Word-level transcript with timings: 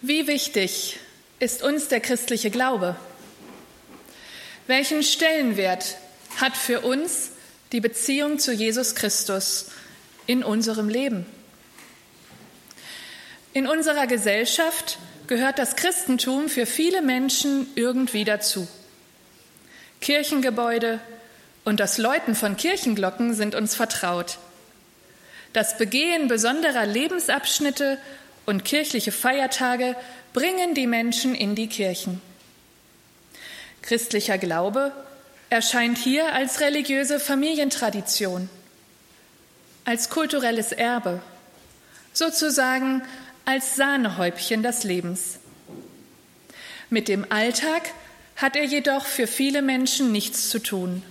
Wie 0.00 0.28
wichtig 0.28 1.00
ist 1.40 1.64
uns 1.64 1.88
der 1.88 1.98
christliche 1.98 2.50
Glaube? 2.50 2.94
Welchen 4.68 5.02
Stellenwert 5.02 5.96
hat 6.36 6.56
für 6.56 6.82
uns 6.82 7.32
die 7.72 7.80
Beziehung 7.80 8.38
zu 8.38 8.52
Jesus 8.52 8.94
Christus 8.94 9.72
in 10.28 10.44
unserem 10.44 10.88
Leben? 10.88 11.26
In 13.52 13.66
unserer 13.66 14.06
Gesellschaft 14.06 14.98
gehört 15.26 15.58
das 15.58 15.74
Christentum 15.74 16.48
für 16.48 16.64
viele 16.64 17.02
Menschen 17.02 17.66
irgendwie 17.74 18.24
dazu. 18.24 18.68
Kirchengebäude 20.00 21.00
und 21.64 21.80
das 21.80 21.98
Läuten 21.98 22.36
von 22.36 22.56
Kirchenglocken 22.56 23.34
sind 23.34 23.56
uns 23.56 23.74
vertraut. 23.74 24.38
Das 25.52 25.76
Begehen 25.76 26.28
besonderer 26.28 26.86
Lebensabschnitte 26.86 27.98
und 28.48 28.64
kirchliche 28.64 29.12
Feiertage 29.12 29.94
bringen 30.32 30.74
die 30.74 30.86
Menschen 30.86 31.34
in 31.34 31.54
die 31.54 31.66
Kirchen. 31.66 32.22
Christlicher 33.82 34.38
Glaube 34.38 34.90
erscheint 35.50 35.98
hier 35.98 36.32
als 36.32 36.60
religiöse 36.60 37.20
Familientradition, 37.20 38.48
als 39.84 40.08
kulturelles 40.08 40.72
Erbe, 40.72 41.20
sozusagen 42.14 43.02
als 43.44 43.76
Sahnehäubchen 43.76 44.62
des 44.62 44.82
Lebens. 44.82 45.40
Mit 46.88 47.08
dem 47.08 47.30
Alltag 47.30 47.90
hat 48.36 48.56
er 48.56 48.64
jedoch 48.64 49.04
für 49.04 49.26
viele 49.26 49.60
Menschen 49.60 50.10
nichts 50.10 50.48
zu 50.48 50.58
tun. 50.58 51.02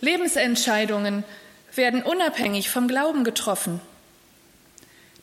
Lebensentscheidungen 0.00 1.22
werden 1.74 2.02
unabhängig 2.02 2.70
vom 2.70 2.88
Glauben 2.88 3.24
getroffen. 3.24 3.82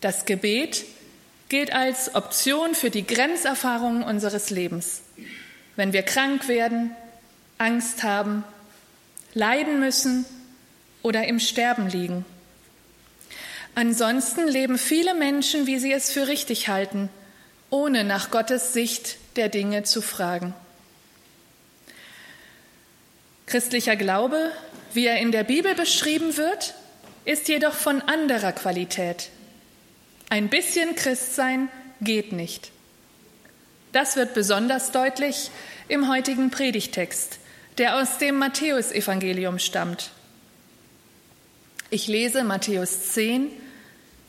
Das 0.02 0.26
Gebet 0.26 0.86
gilt 1.50 1.74
als 1.74 2.16
Option 2.16 2.76
für 2.76 2.90
die 2.90 3.06
Grenzerfahrungen 3.06 4.04
unseres 4.04 4.50
Lebens. 4.50 5.02
Wenn 5.76 5.94
wir 5.94 6.04
krank 6.04 6.48
werden, 6.48 6.92
Angst 7.58 8.04
haben, 8.04 8.44
leiden 9.34 9.80
müssen 9.80 10.26
oder 11.02 11.28
im 11.28 11.40
Sterben 11.40 11.88
liegen. 11.88 12.26
Ansonsten 13.76 14.48
leben 14.48 14.78
viele 14.78 15.14
Menschen, 15.14 15.68
wie 15.68 15.80
sie 15.80 15.92
es 15.92 16.12
für 16.12 16.28
richtig 16.28 16.70
halten, 16.70 17.10
ohne 17.70 18.04
nach 18.04 18.32
Gottes 18.32 18.74
Sicht 18.74 19.18
der 19.36 19.50
Dinge 19.50 19.84
zu 19.84 20.02
fragen. 20.02 20.54
Christlicher 23.46 23.96
Glaube, 23.96 24.52
wie 24.94 25.06
er 25.06 25.20
in 25.20 25.32
der 25.32 25.44
Bibel 25.44 25.76
beschrieben 25.76 26.38
wird, 26.38 26.76
ist 27.26 27.48
jedoch 27.48 27.74
von 27.74 28.02
anderer 28.02 28.52
Qualität. 28.52 29.30
Ein 30.30 30.50
bisschen 30.50 30.96
Christsein 30.96 31.70
geht 32.02 32.32
nicht. 32.32 32.72
Das 33.92 34.16
wird 34.16 34.36
besonders 34.36 34.92
deutlich 34.92 35.50
im 35.88 36.08
heutigen 36.08 36.52
Predigtext, 36.52 37.40
der 37.80 37.98
aus 37.98 38.20
dem 38.20 38.38
Matthäusevangelium 38.38 39.58
stammt. 39.58 40.12
Ich 41.90 42.08
lese 42.08 42.44
Matthäus 42.44 43.14
10, 43.14 43.50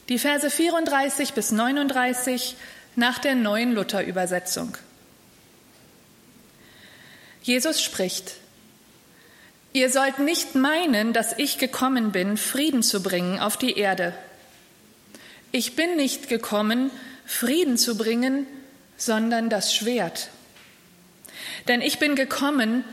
die 0.09 0.19
Verse 0.19 0.49
34 0.49 1.35
bis 1.35 1.53
39 1.53 2.57
nach 2.97 3.19
der 3.19 3.35
neuen 3.35 3.75
Luther-Übersetzung. 3.75 4.77
Jesus 7.43 7.83
spricht, 7.83 8.37
Ihr 9.73 9.89
sollt 9.91 10.19
nicht 10.19 10.57
meinen, 10.57 11.13
dass 11.13 11.39
ich 11.39 11.59
gekommen 11.59 12.11
bin, 12.11 12.37
Frieden 12.37 12.83
zu 12.83 13.03
bringen 13.03 13.39
auf 13.39 13.57
die 13.57 13.79
Erde. 13.79 14.15
Ich 15.53 15.75
bin 15.75 15.97
nicht 15.97 16.29
gekommen, 16.29 16.91
Frieden 17.27 17.77
zu 17.77 17.97
bringen, 17.97 18.47
sondern 18.97 19.51
das 19.51 19.75
Schwert. 19.75 20.29
Denn 21.69 21.81
ich 21.81 21.99
bin 21.99 22.15
gekommen, 22.15 22.85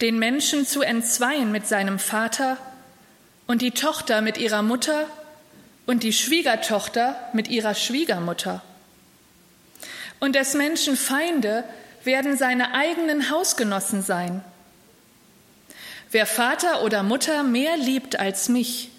den 0.00 0.18
Menschen 0.18 0.66
zu 0.66 0.82
entzweien 0.82 1.52
mit 1.52 1.66
seinem 1.66 1.98
Vater 1.98 2.56
und 3.46 3.62
die 3.62 3.72
Tochter 3.72 4.22
mit 4.22 4.38
ihrer 4.38 4.62
Mutter 4.62 5.06
und 5.86 6.02
die 6.02 6.12
Schwiegertochter 6.12 7.16
mit 7.32 7.48
ihrer 7.48 7.74
Schwiegermutter. 7.74 8.62
Und 10.18 10.34
des 10.34 10.54
Menschen 10.54 10.96
Feinde 10.96 11.64
werden 12.04 12.36
seine 12.36 12.74
eigenen 12.74 13.30
Hausgenossen 13.30 14.02
sein. 14.02 14.42
Wer 16.10 16.26
Vater 16.26 16.82
oder 16.82 17.02
Mutter 17.02 17.42
mehr 17.42 17.76
liebt 17.76 18.18
als 18.18 18.48
mich, 18.48 18.90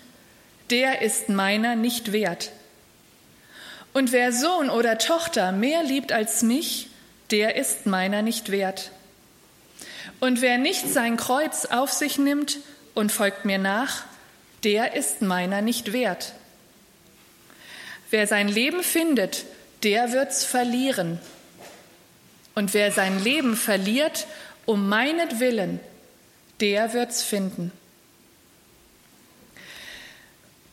der 0.69 1.01
ist 1.01 1.29
meiner 1.29 1.75
nicht 1.75 2.11
wert. 2.11 2.51
Und 3.93 4.11
wer 4.11 4.31
Sohn 4.31 4.69
oder 4.69 4.97
Tochter 4.97 5.51
mehr 5.51 5.83
liebt 5.83 6.11
als 6.11 6.43
mich, 6.43 6.87
der 7.29 7.55
ist 7.55 7.85
meiner 7.85 8.21
nicht 8.21 8.51
wert. 8.51 8.91
Und 10.19 10.41
wer 10.41 10.57
nicht 10.57 10.87
sein 10.87 11.17
Kreuz 11.17 11.65
auf 11.65 11.91
sich 11.91 12.17
nimmt 12.17 12.59
und 12.93 13.11
folgt 13.11 13.45
mir 13.45 13.57
nach, 13.57 14.03
der 14.63 14.93
ist 14.93 15.21
meiner 15.21 15.61
nicht 15.61 15.93
wert. 15.93 16.33
Wer 18.11 18.27
sein 18.27 18.47
Leben 18.47 18.83
findet, 18.83 19.45
der 19.83 20.11
wird's 20.11 20.43
verlieren. 20.43 21.19
Und 22.53 22.73
wer 22.73 22.91
sein 22.91 23.23
Leben 23.23 23.55
verliert, 23.55 24.27
um 24.65 24.89
meinetwillen, 24.89 25.79
der 26.59 26.93
wird's 26.93 27.23
finden. 27.23 27.71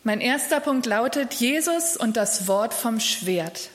Mein 0.08 0.22
erster 0.22 0.60
Punkt 0.60 0.86
lautet 0.86 1.34
Jesus 1.34 1.94
und 1.94 2.16
das 2.16 2.48
Wort 2.48 2.72
vom 2.72 2.98
Schwert. 2.98 3.68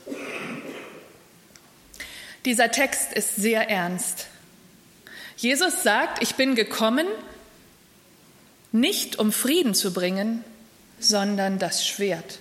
Dieser 2.44 2.72
Text 2.72 3.14
ist 3.14 3.36
sehr 3.36 3.70
ernst. 3.70 4.30
Jesus 5.38 5.84
sagt, 5.84 6.24
ich 6.24 6.34
bin 6.34 6.56
gekommen, 6.56 7.06
nicht 8.72 9.20
um 9.20 9.32
Frieden 9.32 9.76
zu 9.76 9.94
bringen, 9.94 10.44
sondern 10.98 11.60
das 11.60 11.86
Schwert. 11.86 12.40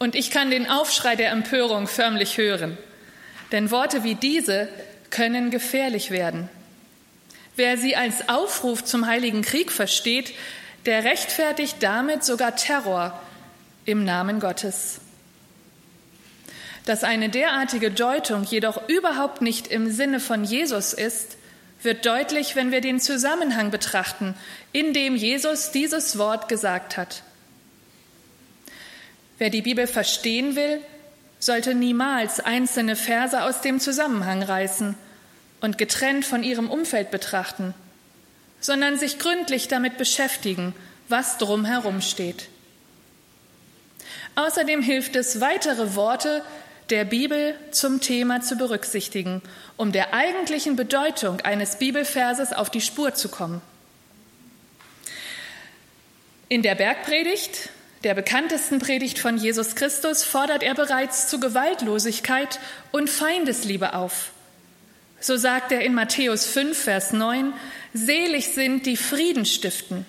Und 0.00 0.16
ich 0.16 0.32
kann 0.32 0.50
den 0.50 0.68
Aufschrei 0.68 1.14
der 1.14 1.30
Empörung 1.30 1.86
förmlich 1.86 2.36
hören, 2.36 2.76
denn 3.52 3.70
Worte 3.70 4.02
wie 4.02 4.16
diese 4.16 4.68
können 5.10 5.52
gefährlich 5.52 6.10
werden. 6.10 6.48
Wer 7.54 7.78
sie 7.78 7.94
als 7.94 8.28
Aufruf 8.28 8.82
zum 8.82 9.06
heiligen 9.06 9.42
Krieg 9.42 9.70
versteht, 9.70 10.34
der 10.86 11.04
rechtfertigt 11.04 11.76
damit 11.80 12.24
sogar 12.24 12.56
Terror 12.56 13.20
im 13.84 14.04
Namen 14.04 14.40
Gottes. 14.40 15.00
Dass 16.86 17.04
eine 17.04 17.28
derartige 17.28 17.90
Deutung 17.90 18.44
jedoch 18.44 18.88
überhaupt 18.88 19.42
nicht 19.42 19.66
im 19.66 19.90
Sinne 19.90 20.20
von 20.20 20.44
Jesus 20.44 20.92
ist, 20.92 21.36
wird 21.82 22.04
deutlich, 22.04 22.56
wenn 22.56 22.72
wir 22.72 22.80
den 22.80 23.00
Zusammenhang 23.00 23.70
betrachten, 23.70 24.34
in 24.72 24.92
dem 24.92 25.16
Jesus 25.16 25.70
dieses 25.70 26.18
Wort 26.18 26.48
gesagt 26.48 26.96
hat. 26.96 27.22
Wer 29.38 29.50
die 29.50 29.62
Bibel 29.62 29.86
verstehen 29.86 30.56
will, 30.56 30.80
sollte 31.38 31.74
niemals 31.74 32.40
einzelne 32.40 32.96
Verse 32.96 33.42
aus 33.42 33.62
dem 33.62 33.80
Zusammenhang 33.80 34.42
reißen 34.42 34.94
und 35.62 35.78
getrennt 35.78 36.26
von 36.26 36.42
ihrem 36.42 36.68
Umfeld 36.68 37.10
betrachten, 37.10 37.74
sondern 38.60 38.98
sich 38.98 39.18
gründlich 39.18 39.68
damit 39.68 39.98
beschäftigen, 39.98 40.74
was 41.08 41.38
drumherum 41.38 42.00
steht. 42.00 42.48
Außerdem 44.36 44.82
hilft 44.82 45.16
es, 45.16 45.40
weitere 45.40 45.94
Worte 45.94 46.42
der 46.90 47.04
Bibel 47.04 47.54
zum 47.70 48.00
Thema 48.00 48.40
zu 48.40 48.56
berücksichtigen, 48.56 49.42
um 49.76 49.92
der 49.92 50.12
eigentlichen 50.12 50.76
Bedeutung 50.76 51.40
eines 51.40 51.76
Bibelverses 51.76 52.52
auf 52.52 52.70
die 52.70 52.80
Spur 52.80 53.14
zu 53.14 53.28
kommen. 53.28 53.60
In 56.48 56.62
der 56.62 56.74
Bergpredigt, 56.74 57.70
der 58.02 58.14
bekanntesten 58.14 58.80
Predigt 58.80 59.18
von 59.18 59.36
Jesus 59.36 59.76
Christus, 59.76 60.24
fordert 60.24 60.62
er 60.62 60.74
bereits 60.74 61.28
zu 61.28 61.38
Gewaltlosigkeit 61.38 62.58
und 62.92 63.08
Feindesliebe 63.08 63.94
auf. 63.94 64.32
So 65.20 65.36
sagt 65.36 65.70
er 65.70 65.82
in 65.82 65.94
Matthäus 65.94 66.46
5, 66.46 66.76
Vers 66.76 67.12
9, 67.12 67.52
Selig 67.92 68.48
sind 68.48 68.86
die 68.86 68.96
Frieden 68.96 69.44
stiften. 69.44 70.06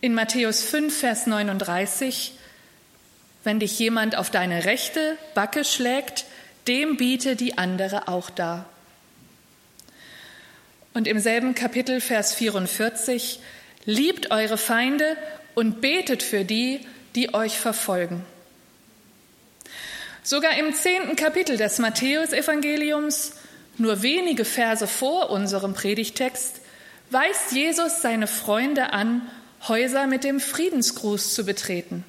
In 0.00 0.14
Matthäus 0.14 0.62
5, 0.62 0.96
Vers 0.96 1.26
39, 1.26 2.32
wenn 3.44 3.60
dich 3.60 3.78
jemand 3.78 4.16
auf 4.16 4.30
deine 4.30 4.64
rechte 4.64 5.16
Backe 5.34 5.64
schlägt, 5.64 6.24
dem 6.66 6.96
biete 6.96 7.36
die 7.36 7.58
andere 7.58 8.08
auch 8.08 8.30
dar. 8.30 8.68
Und 10.94 11.06
im 11.06 11.20
selben 11.20 11.54
Kapitel, 11.54 12.00
Vers 12.00 12.34
44, 12.34 13.38
liebt 13.84 14.32
eure 14.32 14.58
Feinde 14.58 15.16
und 15.54 15.80
betet 15.80 16.24
für 16.24 16.44
die, 16.44 16.80
die 17.14 17.34
euch 17.34 17.58
verfolgen. 17.58 18.24
Sogar 20.24 20.58
im 20.58 20.74
zehnten 20.74 21.16
Kapitel 21.16 21.56
des 21.56 21.78
Matthäusevangeliums, 21.78 23.32
nur 23.78 24.02
wenige 24.02 24.44
Verse 24.44 24.86
vor 24.86 25.30
unserem 25.30 25.74
Predigtext, 25.74 26.60
weist 27.10 27.52
Jesus 27.52 28.02
seine 28.02 28.26
Freunde 28.26 28.92
an, 28.92 29.22
Häuser 29.66 30.06
mit 30.06 30.22
dem 30.22 30.38
Friedensgruß 30.40 31.34
zu 31.34 31.44
betreten. 31.44 32.04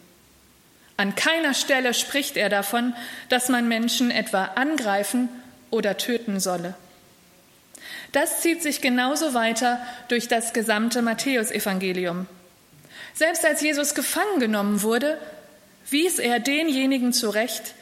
An 0.97 1.15
keiner 1.15 1.53
Stelle 1.53 1.93
spricht 1.93 2.37
er 2.37 2.49
davon, 2.49 2.93
dass 3.29 3.49
man 3.49 3.67
Menschen 3.67 4.11
etwa 4.11 4.43
angreifen 4.55 5.29
oder 5.71 5.97
töten 5.97 6.39
solle. 6.39 6.75
Das 8.11 8.41
zieht 8.41 8.61
sich 8.61 8.81
genauso 8.81 9.33
weiter 9.33 9.79
durch 10.09 10.27
das 10.27 10.53
gesamte 10.53 11.01
Matthäusevangelium. 11.01 12.27
Selbst 13.13 13.45
als 13.45 13.61
Jesus 13.61 13.95
gefangen 13.95 14.39
genommen 14.39 14.81
wurde, 14.81 15.17
wies 15.89 16.19
er 16.19 16.39
denjenigen 16.39 17.13
zurecht, 17.13 17.73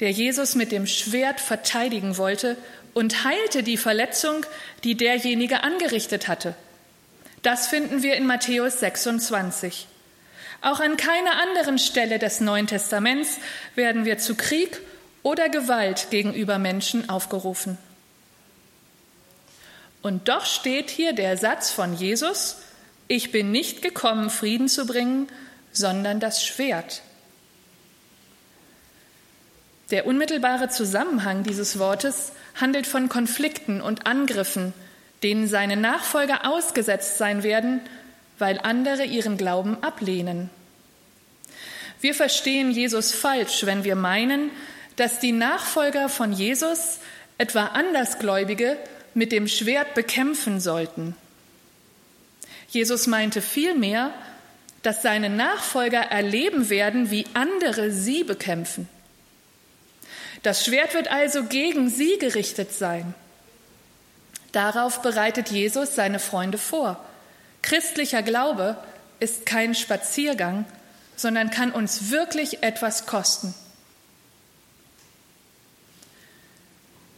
der 0.00 0.10
Jesus 0.10 0.54
mit 0.54 0.72
dem 0.72 0.86
Schwert 0.86 1.40
verteidigen 1.40 2.16
wollte 2.16 2.56
und 2.94 3.24
heilte 3.24 3.62
die 3.62 3.76
Verletzung, 3.76 4.46
die 4.84 4.96
derjenige 4.96 5.62
angerichtet 5.62 6.28
hatte. 6.28 6.54
Das 7.42 7.66
finden 7.66 8.02
wir 8.02 8.14
in 8.14 8.26
Matthäus 8.26 8.80
26. 8.80 9.86
Auch 10.62 10.80
an 10.80 10.96
keiner 10.96 11.36
anderen 11.42 11.78
Stelle 11.78 12.18
des 12.18 12.40
Neuen 12.40 12.66
Testaments 12.66 13.38
werden 13.74 14.06
wir 14.06 14.16
zu 14.16 14.34
Krieg 14.34 14.80
oder 15.22 15.50
Gewalt 15.50 16.08
gegenüber 16.10 16.58
Menschen 16.58 17.10
aufgerufen. 17.10 17.76
Und 20.00 20.28
doch 20.28 20.46
steht 20.46 20.90
hier 20.90 21.12
der 21.12 21.36
Satz 21.36 21.70
von 21.70 21.94
Jesus, 21.94 22.56
ich 23.08 23.32
bin 23.32 23.50
nicht 23.50 23.82
gekommen, 23.82 24.30
Frieden 24.30 24.68
zu 24.68 24.86
bringen, 24.86 25.28
sondern 25.72 26.20
das 26.20 26.44
Schwert. 26.44 27.02
Der 29.90 30.06
unmittelbare 30.06 30.68
Zusammenhang 30.68 31.42
dieses 31.42 31.78
Wortes 31.78 32.32
handelt 32.54 32.86
von 32.86 33.08
Konflikten 33.08 33.80
und 33.80 34.06
Angriffen, 34.06 34.72
denen 35.22 35.48
seine 35.48 35.76
Nachfolger 35.76 36.48
ausgesetzt 36.50 37.18
sein 37.18 37.42
werden, 37.42 37.80
weil 38.38 38.58
andere 38.62 39.04
ihren 39.04 39.36
Glauben 39.36 39.82
ablehnen. 39.82 40.50
Wir 42.00 42.14
verstehen 42.14 42.70
Jesus 42.70 43.12
falsch, 43.12 43.64
wenn 43.66 43.84
wir 43.84 43.96
meinen, 43.96 44.50
dass 44.96 45.20
die 45.20 45.32
Nachfolger 45.32 46.08
von 46.08 46.32
Jesus 46.32 46.98
etwa 47.38 47.66
Andersgläubige 47.66 48.76
mit 49.14 49.32
dem 49.32 49.48
Schwert 49.48 49.94
bekämpfen 49.94 50.60
sollten. 50.60 51.16
Jesus 52.68 53.06
meinte 53.06 53.40
vielmehr, 53.40 54.12
dass 54.82 55.02
seine 55.02 55.30
Nachfolger 55.30 56.00
erleben 56.00 56.68
werden, 56.68 57.10
wie 57.10 57.24
andere 57.32 57.90
sie 57.90 58.24
bekämpfen. 58.24 58.88
Das 60.44 60.62
Schwert 60.62 60.92
wird 60.92 61.08
also 61.08 61.44
gegen 61.44 61.88
sie 61.88 62.18
gerichtet 62.18 62.70
sein. 62.70 63.14
Darauf 64.52 65.00
bereitet 65.00 65.48
Jesus 65.48 65.94
seine 65.94 66.18
Freunde 66.18 66.58
vor. 66.58 67.02
Christlicher 67.62 68.22
Glaube 68.22 68.76
ist 69.20 69.46
kein 69.46 69.74
Spaziergang, 69.74 70.66
sondern 71.16 71.50
kann 71.50 71.72
uns 71.72 72.10
wirklich 72.10 72.62
etwas 72.62 73.06
kosten. 73.06 73.54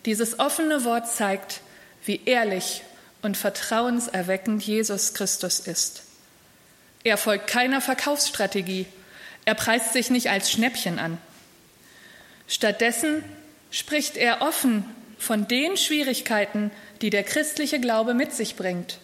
Dieses 0.04 0.38
offene 0.38 0.84
Wort 0.84 1.10
zeigt, 1.10 1.62
wie 2.04 2.20
ehrlich 2.26 2.84
und 3.22 3.36
vertrauenserweckend 3.36 4.62
Jesus 4.62 5.14
Christus 5.14 5.58
ist. 5.58 6.04
Er 7.02 7.18
folgt 7.18 7.48
keiner 7.48 7.80
Verkaufsstrategie. 7.80 8.86
Er 9.46 9.56
preist 9.56 9.94
sich 9.94 10.10
nicht 10.10 10.30
als 10.30 10.52
Schnäppchen 10.52 11.00
an. 11.00 11.18
Stattdessen 12.48 13.24
spricht 13.70 14.16
er 14.16 14.42
offen 14.42 14.84
von 15.18 15.48
den 15.48 15.76
Schwierigkeiten, 15.76 16.70
die 17.02 17.10
der 17.10 17.24
christliche 17.24 17.80
Glaube 17.80 18.14
mit 18.14 18.32
sich 18.32 18.56
bringt. 18.56 18.98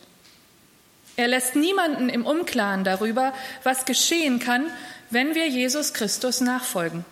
Er 1.17 1.29
lässt 1.29 1.57
niemanden 1.57 2.09
im 2.09 2.25
Unklaren 2.25 2.85
darüber, 2.85 3.35
was 3.65 3.85
geschehen 3.85 4.39
kann, 4.39 4.71
wenn 5.11 5.35
wir 5.35 5.47
Jesus 5.49 5.93
Christus 5.93 6.41
nachfolgen. 6.41 7.05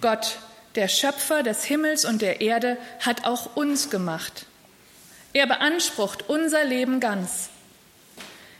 Gott, 0.00 0.38
der 0.74 0.88
Schöpfer 0.88 1.42
des 1.42 1.64
Himmels 1.64 2.04
und 2.04 2.22
der 2.22 2.40
Erde, 2.40 2.76
hat 3.00 3.24
auch 3.24 3.56
uns 3.56 3.90
gemacht. 3.90 4.46
Er 5.32 5.46
beansprucht 5.46 6.28
unser 6.28 6.64
Leben 6.64 7.00
ganz. 7.00 7.50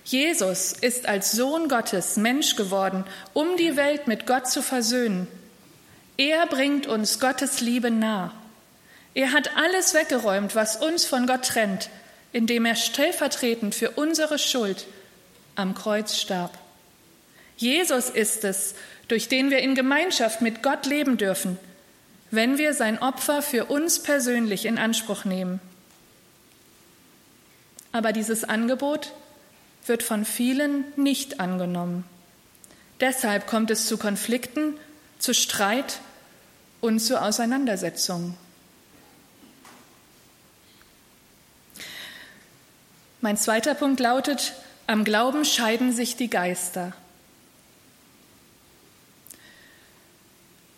Jesus 0.05 0.73
ist 0.73 1.06
als 1.06 1.32
Sohn 1.32 1.69
Gottes 1.69 2.17
Mensch 2.17 2.56
geworden, 2.56 3.05
um 3.32 3.56
die 3.56 3.76
Welt 3.76 4.06
mit 4.06 4.26
Gott 4.26 4.49
zu 4.49 4.62
versöhnen. 4.62 5.29
Er 6.20 6.46
bringt 6.46 6.87
uns 6.87 7.19
Gottes 7.19 7.62
Liebe 7.62 7.90
nah. 7.90 8.34
Er 9.14 9.32
hat 9.32 9.56
alles 9.56 9.94
weggeräumt, 9.94 10.55
was 10.55 10.76
uns 10.76 11.06
von 11.06 11.26
Gott 11.26 11.46
trennt, 11.46 11.88
indem 12.31 12.67
er 12.67 12.75
stellvertretend 12.75 13.75
für 13.75 13.93
unsere 13.93 14.38
Schuld 14.38 14.87
am 15.55 15.75
Kreuz 15.75 16.19
starb. 16.19 16.58
Jesus 17.56 18.11
ist 18.11 18.44
es, 18.44 18.75
durch 19.08 19.28
den 19.28 19.50
wir 19.50 19.61
in 19.61 19.75
Gemeinschaft 19.75 20.43
mit 20.43 20.62
Gott 20.62 20.84
leben 20.84 21.17
dürfen, 21.17 21.58
wenn 22.31 22.58
wir 22.58 22.75
sein 22.75 23.00
Opfer 23.00 23.40
für 23.40 23.64
uns 23.64 24.02
persönlich 24.02 24.67
in 24.67 24.76
Anspruch 24.76 25.25
nehmen. 25.25 25.58
Aber 27.93 28.12
dieses 28.12 28.44
Angebot 28.44 29.14
wird 29.87 30.02
von 30.02 30.26
vielen 30.26 30.84
nicht 30.96 31.40
angenommen. 31.40 32.05
Deshalb 33.00 33.46
kommt 33.46 33.70
es 33.70 33.87
zu 33.87 33.96
Konflikten, 33.96 34.75
zu 35.19 35.32
Streit 35.32 36.00
und 36.81 37.00
zu 37.00 37.21
Auseinandersetzungen. 37.21 38.37
Mein 43.21 43.37
zweiter 43.37 43.75
Punkt 43.75 44.00
lautet, 44.00 44.55
am 44.87 45.05
Glauben 45.05 45.44
scheiden 45.44 45.93
sich 45.93 46.17
die 46.17 46.31
Geister. 46.31 46.93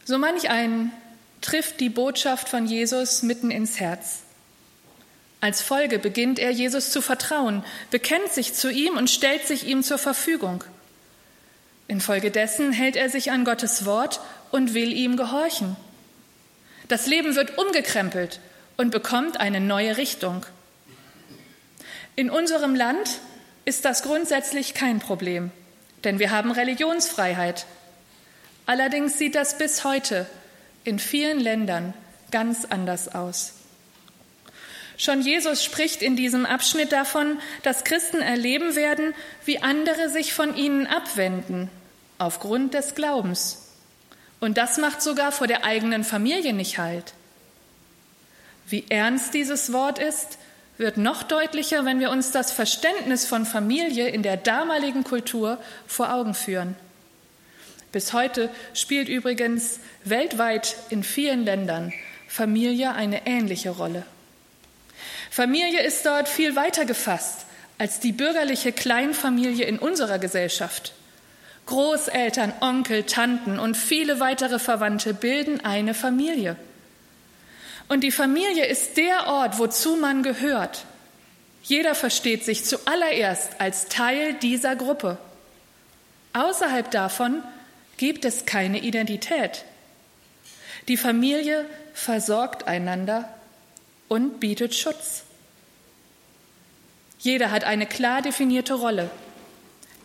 So 0.05 0.19
manch 0.19 0.51
einen 0.51 0.93
trifft 1.41 1.81
die 1.81 1.89
Botschaft 1.89 2.49
von 2.49 2.67
Jesus 2.67 3.23
mitten 3.23 3.51
ins 3.51 3.79
Herz. 3.79 4.21
Als 5.41 5.63
Folge 5.63 5.99
beginnt 5.99 6.39
er 6.39 6.51
Jesus 6.51 6.91
zu 6.91 7.01
vertrauen, 7.01 7.65
bekennt 7.91 8.33
sich 8.33 8.55
zu 8.55 8.71
ihm 8.71 8.97
und 8.97 9.11
stellt 9.11 9.47
sich 9.47 9.67
ihm 9.67 9.83
zur 9.83 9.99
Verfügung. 9.99 10.65
Infolgedessen 11.89 12.73
hält 12.73 12.97
er 12.97 13.11
sich 13.11 13.31
an 13.31 13.45
Gottes 13.45 13.85
Wort 13.85 14.21
und 14.51 14.75
will 14.75 14.93
ihm 14.93 15.17
gehorchen. 15.17 15.77
Das 16.89 17.07
Leben 17.07 17.35
wird 17.35 17.59
umgekrempelt 17.59 18.41
und 18.77 18.91
bekommt 18.91 19.41
eine 19.41 19.61
neue 19.61 19.97
Richtung. 19.97 20.45
In 22.17 22.31
unserem 22.31 22.75
Land 22.75 23.21
ist 23.65 23.85
das 23.85 24.03
grundsätzlich 24.03 24.75
kein 24.75 24.99
Problem, 24.99 25.51
denn 26.05 26.19
wir 26.19 26.31
haben 26.31 26.51
Religionsfreiheit. 26.51 27.67
Allerdings 28.67 29.19
sieht 29.19 29.35
das 29.35 29.57
bis 29.57 29.85
heute 29.85 30.27
in 30.85 30.99
vielen 30.99 31.41
Ländern 31.41 31.95
ganz 32.31 32.65
anders 32.65 33.15
aus. 33.15 33.55
Schon 34.99 35.23
Jesus 35.23 35.65
spricht 35.65 36.03
in 36.03 36.17
diesem 36.17 36.47
Abschnitt 36.47 36.93
davon, 36.93 37.41
dass 37.63 37.85
Christen 37.85 38.21
erleben 38.21 38.77
werden, 38.77 39.15
wie 39.45 39.59
andere 39.61 40.09
sich 40.09 40.33
von 40.33 40.57
ihnen 40.57 40.87
abwenden, 40.87 41.71
aufgrund 42.19 42.75
des 42.75 42.95
Glaubens. 42.95 43.62
Und 44.43 44.59
das 44.59 44.77
macht 44.77 45.01
sogar 45.03 45.31
vor 45.31 45.47
der 45.47 45.65
eigenen 45.65 46.03
Familie 46.03 46.53
nicht 46.53 46.77
halt. 46.77 47.15
Wie 48.67 48.85
ernst 48.89 49.35
dieses 49.35 49.73
Wort 49.73 50.01
ist, 50.01 50.37
wird 50.79 50.97
noch 50.97 51.23
deutlicher, 51.23 51.85
wenn 51.85 52.01
wir 52.01 52.11
uns 52.11 52.33
das 52.33 52.51
Verständnis 52.51 53.25
von 53.25 53.47
Familie 53.47 54.09
in 54.09 54.25
der 54.25 54.37
damaligen 54.37 55.05
Kultur 55.05 55.59
vor 55.87 56.13
Augen 56.13 56.35
führen. 56.35 56.75
Bis 57.93 58.13
heute 58.15 58.51
spielt 58.75 59.09
übrigens 59.09 59.79
weltweit 60.03 60.75
in 60.91 61.05
vielen 61.05 61.45
Ländern 61.45 61.93
Familie 62.27 62.95
eine 62.95 63.29
ähnliche 63.29 63.71
Rolle. 63.71 64.05
Familie 65.31 65.85
ist 65.85 66.05
dort 66.05 66.29
viel 66.29 66.57
weiter 66.57 66.85
gefasst 66.85 67.47
als 67.79 68.01
die 68.01 68.11
bürgerliche 68.11 68.73
Kleinfamilie 68.73 69.67
in 69.67 69.79
unserer 69.79 70.19
Gesellschaft. 70.19 70.95
Großeltern, 71.67 72.53
Onkel, 72.61 73.05
Tanten 73.05 73.59
und 73.59 73.77
viele 73.77 74.21
weitere 74.21 74.59
Verwandte 74.59 75.15
bilden 75.15 75.65
eine 75.65 75.95
Familie. 75.95 76.57
Und 77.89 78.01
die 78.01 78.11
Familie 78.11 78.67
ist 78.67 78.97
der 78.97 79.27
Ort, 79.29 79.59
wozu 79.59 79.97
man 79.97 80.23
gehört. 80.23 80.85
Jeder 81.63 81.95
versteht 81.95 82.45
sich 82.45 82.65
zuallererst 82.65 83.61
als 83.61 83.87
Teil 83.87 84.35
dieser 84.35 84.77
Gruppe. 84.77 85.19
Außerhalb 86.33 86.91
davon 86.91 87.43
gibt 87.97 88.25
es 88.25 88.47
keine 88.47 88.81
Identität. 88.81 89.65
Die 90.89 90.97
Familie 90.97 91.67
versorgt 91.95 92.67
einander 92.67 93.33
und 94.09 94.41
bietet 94.41 94.75
Schutz. 94.75 95.23
Jeder 97.21 97.51
hat 97.53 97.65
eine 97.65 97.87
klar 97.87 98.21
definierte 98.21 98.75
Rolle. 98.75 99.11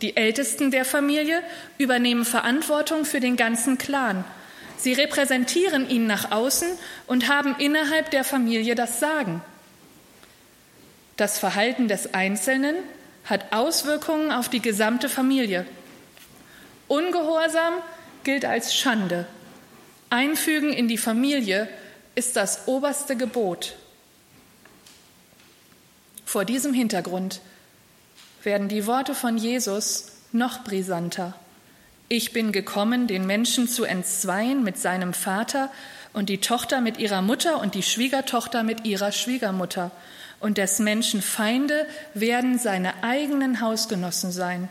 Die 0.02 0.16
Ältesten 0.16 0.70
der 0.70 0.84
Familie 0.84 1.42
übernehmen 1.76 2.24
Verantwortung 2.24 3.04
für 3.04 3.20
den 3.20 3.36
ganzen 3.36 3.78
Clan 3.78 4.24
Sie 4.78 4.92
repräsentieren 4.92 5.90
ihn 5.90 6.06
nach 6.06 6.30
außen 6.30 6.68
und 7.08 7.28
haben 7.28 7.56
innerhalb 7.58 8.10
der 8.12 8.22
Familie 8.22 8.76
das 8.76 9.00
Sagen. 9.00 9.42
Das 11.16 11.38
Verhalten 11.38 11.88
des 11.88 12.14
Einzelnen 12.14 12.76
hat 13.24 13.52
Auswirkungen 13.52 14.30
auf 14.30 14.48
die 14.48 14.62
gesamte 14.62 15.08
Familie. 15.08 15.66
Ungehorsam 16.86 17.74
gilt 18.22 18.44
als 18.44 18.74
Schande. 18.74 19.26
Einfügen 20.10 20.72
in 20.72 20.86
die 20.86 20.96
Familie 20.96 21.68
ist 22.14 22.36
das 22.36 22.68
oberste 22.68 23.16
Gebot. 23.16 23.74
Vor 26.24 26.44
diesem 26.44 26.72
Hintergrund 26.72 27.40
werden 28.48 28.68
die 28.68 28.86
Worte 28.86 29.14
von 29.14 29.36
Jesus 29.36 30.06
noch 30.32 30.64
brisanter. 30.64 31.34
Ich 32.08 32.32
bin 32.32 32.50
gekommen, 32.50 33.06
den 33.06 33.26
Menschen 33.26 33.68
zu 33.68 33.84
entzweien 33.84 34.64
mit 34.64 34.78
seinem 34.78 35.12
Vater 35.12 35.70
und 36.14 36.30
die 36.30 36.40
Tochter 36.40 36.80
mit 36.80 36.96
ihrer 36.96 37.20
Mutter 37.20 37.60
und 37.60 37.74
die 37.74 37.82
Schwiegertochter 37.82 38.62
mit 38.62 38.86
ihrer 38.86 39.12
Schwiegermutter. 39.12 39.90
Und 40.40 40.56
des 40.56 40.78
Menschen 40.78 41.20
Feinde 41.20 41.86
werden 42.14 42.58
seine 42.58 43.04
eigenen 43.04 43.60
Hausgenossen 43.60 44.32
sein. 44.32 44.70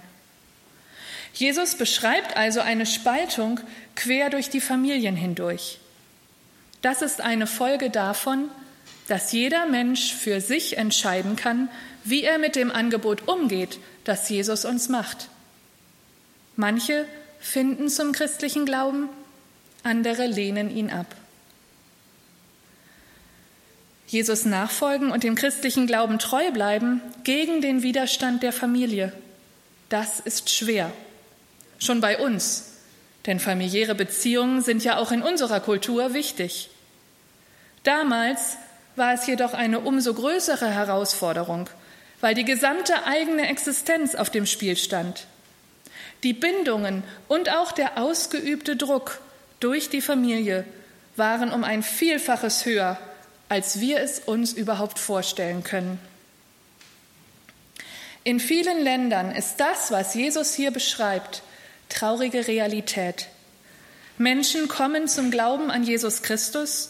Jesus 1.35 1.75
beschreibt 1.75 2.35
also 2.35 2.61
eine 2.61 2.87
Spaltung 2.87 3.59
quer 3.95 4.31
durch 4.31 4.49
die 4.49 4.61
Familien 4.61 5.15
hindurch. 5.15 5.77
Das 6.81 7.03
ist 7.03 7.21
eine 7.21 7.45
Folge 7.45 7.91
davon, 7.91 8.49
dass 9.07 9.31
jeder 9.31 9.65
Mensch 9.65 10.13
für 10.13 10.41
sich 10.41 10.77
entscheiden 10.77 11.35
kann, 11.35 11.69
wie 12.03 12.23
er 12.23 12.37
mit 12.37 12.55
dem 12.55 12.71
Angebot 12.71 13.27
umgeht, 13.27 13.79
das 14.03 14.29
Jesus 14.29 14.65
uns 14.65 14.89
macht. 14.89 15.29
Manche 16.55 17.05
finden 17.39 17.89
zum 17.89 18.11
christlichen 18.11 18.65
Glauben, 18.65 19.09
andere 19.83 20.27
lehnen 20.27 20.75
ihn 20.75 20.89
ab. 20.89 21.07
Jesus 24.07 24.45
nachfolgen 24.45 25.11
und 25.11 25.23
dem 25.23 25.35
christlichen 25.35 25.85
Glauben 25.85 26.17
treu 26.17 26.51
bleiben 26.51 27.01
gegen 27.23 27.61
den 27.61 27.83
Widerstand 27.83 28.41
der 28.41 28.53
Familie, 28.53 29.11
das 29.89 30.19
ist 30.19 30.49
schwer. 30.49 30.91
Schon 31.79 32.01
bei 32.01 32.17
uns, 32.17 32.71
denn 33.25 33.39
familiäre 33.39 33.95
Beziehungen 33.95 34.61
sind 34.61 34.83
ja 34.83 34.97
auch 34.97 35.11
in 35.11 35.21
unserer 35.21 35.59
Kultur 35.59 36.13
wichtig. 36.13 36.69
Damals 37.83 38.57
war 38.97 39.13
es 39.13 39.27
jedoch 39.27 39.53
eine 39.53 39.79
umso 39.79 40.13
größere 40.13 40.69
Herausforderung, 40.69 41.69
weil 42.19 42.33
die 42.33 42.45
gesamte 42.45 43.05
eigene 43.05 43.47
Existenz 43.47 44.15
auf 44.15 44.29
dem 44.29 44.45
Spiel 44.45 44.75
stand. 44.75 45.27
Die 46.23 46.33
Bindungen 46.33 47.03
und 47.27 47.49
auch 47.49 47.71
der 47.71 47.97
ausgeübte 47.97 48.75
Druck 48.75 49.19
durch 49.59 49.89
die 49.89 50.01
Familie 50.01 50.65
waren 51.15 51.51
um 51.51 51.63
ein 51.63 51.83
Vielfaches 51.83 52.65
höher, 52.65 52.97
als 53.49 53.79
wir 53.79 53.99
es 53.99 54.19
uns 54.19 54.53
überhaupt 54.53 54.99
vorstellen 54.99 55.63
können. 55.63 55.99
In 58.23 58.39
vielen 58.39 58.83
Ländern 58.83 59.31
ist 59.31 59.57
das, 59.57 59.91
was 59.91 60.13
Jesus 60.13 60.53
hier 60.53 60.71
beschreibt, 60.71 61.43
traurige 61.87 62.47
Realität. 62.47 63.27
Menschen 64.17 64.67
kommen 64.67 65.07
zum 65.07 65.31
Glauben 65.31 65.71
an 65.71 65.83
Jesus 65.83 66.23
Christus 66.23 66.89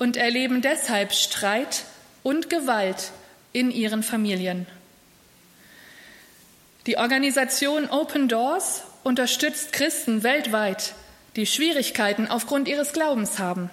und 0.00 0.16
erleben 0.16 0.62
deshalb 0.62 1.12
Streit 1.12 1.84
und 2.22 2.48
Gewalt 2.48 3.12
in 3.52 3.70
ihren 3.70 4.02
Familien. 4.02 4.66
Die 6.86 6.96
Organisation 6.96 7.88
Open 7.90 8.26
Doors 8.26 8.82
unterstützt 9.04 9.74
Christen 9.74 10.22
weltweit, 10.22 10.94
die 11.36 11.44
Schwierigkeiten 11.44 12.28
aufgrund 12.28 12.66
ihres 12.66 12.94
Glaubens 12.94 13.38
haben. 13.38 13.68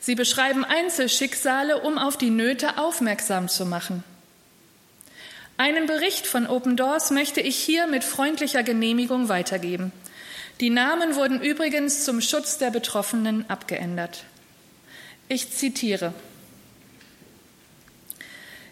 Sie 0.00 0.14
beschreiben 0.14 0.66
Einzelschicksale, 0.66 1.80
um 1.80 1.96
auf 1.96 2.18
die 2.18 2.28
Nöte 2.28 2.76
aufmerksam 2.76 3.48
zu 3.48 3.64
machen. 3.64 4.04
Einen 5.56 5.86
Bericht 5.86 6.26
von 6.26 6.46
Open 6.46 6.76
Doors 6.76 7.10
möchte 7.10 7.40
ich 7.40 7.56
hier 7.56 7.86
mit 7.86 8.04
freundlicher 8.04 8.62
Genehmigung 8.62 9.30
weitergeben. 9.30 9.92
Die 10.60 10.68
Namen 10.68 11.14
wurden 11.14 11.40
übrigens 11.40 12.04
zum 12.04 12.20
Schutz 12.20 12.58
der 12.58 12.70
Betroffenen 12.70 13.48
abgeändert. 13.48 14.24
Ich 15.28 15.52
zitiere. 15.52 16.12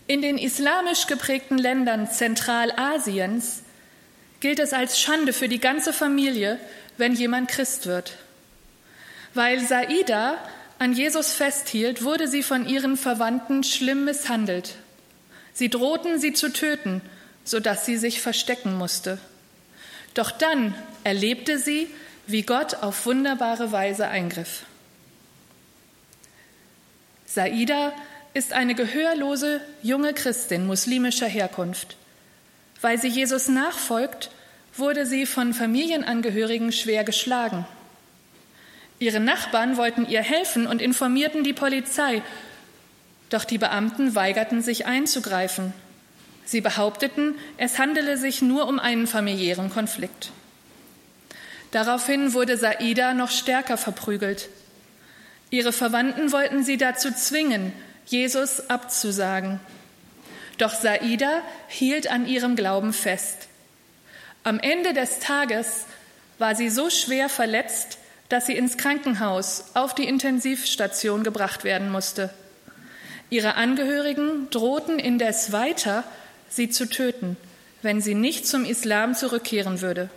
In 0.07 0.21
den 0.21 0.37
islamisch 0.37 1.07
geprägten 1.07 1.57
Ländern 1.57 2.11
Zentralasiens 2.11 3.63
gilt 4.41 4.59
es 4.59 4.73
als 4.73 5.01
Schande 5.01 5.33
für 5.33 5.49
die 5.49 5.61
ganze 5.61 5.93
Familie, 5.93 6.59
wenn 6.99 7.15
jemand 7.15 7.49
Christ 7.49 7.87
wird. 7.87 8.19
Weil 9.35 9.61
Saida 9.61 10.37
an 10.79 10.93
Jesus 10.93 11.33
festhielt, 11.33 12.03
wurde 12.03 12.29
sie 12.29 12.43
von 12.43 12.69
ihren 12.69 12.97
Verwandten 12.97 13.63
schlimm 13.63 14.05
misshandelt. 14.05 14.75
Sie 15.55 15.71
drohten, 15.71 16.19
sie 16.19 16.33
zu 16.33 16.53
töten, 16.53 17.01
sodass 17.45 17.87
sie 17.87 17.97
sich 17.97 18.21
verstecken 18.21 18.77
musste. 18.77 19.19
Doch 20.15 20.31
dann 20.31 20.75
erlebte 21.05 21.59
sie, 21.59 21.89
wie 22.27 22.43
Gott 22.43 22.75
auf 22.75 23.07
wunderbare 23.07 23.73
Weise 23.73 24.09
eingriff. 24.09 24.65
Saida 27.35 27.95
ist 28.35 28.53
eine 28.53 28.75
gehörlose 28.75 29.63
junge 29.83 30.13
Christin 30.13 30.67
muslimischer 30.67 31.27
Herkunft. 31.27 31.97
Weil 32.83 33.01
sie 33.01 33.09
Jesus 33.09 33.49
nachfolgt, 33.49 34.31
wurde 34.77 35.07
sie 35.07 35.25
von 35.25 35.55
Familienangehörigen 35.55 36.73
schwer 36.73 37.05
geschlagen. 37.05 37.65
Ihre 38.99 39.21
Nachbarn 39.21 39.79
wollten 39.79 40.07
ihr 40.07 40.21
helfen 40.21 40.67
und 40.67 40.83
informierten 40.83 41.43
die 41.43 41.55
Polizei, 41.55 42.23
doch 43.31 43.45
die 43.45 43.59
Beamten 43.59 44.15
weigerten 44.15 44.61
sich 44.61 44.85
einzugreifen. 44.85 45.73
Sie 46.45 46.61
behaupteten, 46.61 47.35
es 47.57 47.79
handele 47.79 48.19
sich 48.19 48.43
nur 48.43 48.69
um 48.69 48.79
einen 48.79 49.07
familiären 49.07 49.71
Konflikt. 49.71 50.33
Daraufhin 51.71 52.35
wurde 52.35 52.59
Saida 52.59 53.15
noch 53.15 53.31
stärker 53.31 53.79
verprügelt. 53.79 54.51
Ihre 55.53 55.73
Verwandten 55.73 56.33
wollten 56.33 56.65
sie 56.65 56.79
dazu 56.79 57.13
zwingen, 57.13 57.75
Jesus 58.07 58.71
abzusagen. 58.71 59.61
Doch 60.57 60.73
Saida 60.73 61.43
hielt 61.69 62.11
an 62.11 62.27
ihrem 62.27 62.57
Glauben 62.57 62.95
fest. 62.95 63.49
Am 64.45 64.59
Ende 64.59 64.95
des 64.95 65.19
Tages 65.19 65.85
war 66.39 66.55
sie 66.55 66.71
so 66.71 66.89
schwer 66.89 67.29
verletzt, 67.29 67.99
dass 68.31 68.47
sie 68.47 68.57
ins 68.57 68.79
Krankenhaus 68.79 69.65
auf 69.75 69.95
die 69.95 70.09
Intensivstation 70.09 71.23
gebracht 71.23 71.65
werden 71.65 71.93
musste. 71.93 72.31
Ihre 73.29 73.55
Angehörigen 73.57 74.49
drohten 74.49 74.99
indes 74.99 75.53
weiter, 75.53 76.03
sie 76.49 76.71
zu 76.71 76.89
töten, 76.89 77.37
wenn 77.83 78.01
sie 78.01 78.15
nicht 78.15 78.47
zum 78.47 78.65
Islam 78.65 79.15
zurückkehren 79.15 79.83
würde. 79.83 80.09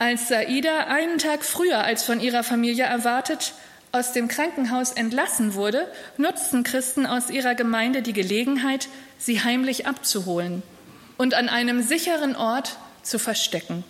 Als 0.00 0.28
Saida 0.28 0.86
einen 0.86 1.18
Tag 1.18 1.44
früher 1.44 1.84
als 1.84 2.04
von 2.04 2.20
ihrer 2.20 2.42
Familie 2.42 2.84
erwartet 2.84 3.52
aus 3.92 4.14
dem 4.14 4.28
Krankenhaus 4.28 4.92
entlassen 4.92 5.52
wurde, 5.52 5.86
nutzten 6.16 6.64
Christen 6.64 7.04
aus 7.04 7.28
ihrer 7.28 7.54
Gemeinde 7.54 8.00
die 8.00 8.14
Gelegenheit, 8.14 8.88
sie 9.18 9.42
heimlich 9.42 9.86
abzuholen 9.86 10.62
und 11.18 11.34
an 11.34 11.50
einem 11.50 11.82
sicheren 11.82 12.34
Ort 12.34 12.78
zu 13.02 13.18
verstecken. 13.18 13.84